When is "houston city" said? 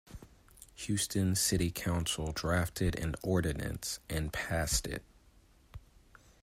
0.77-1.69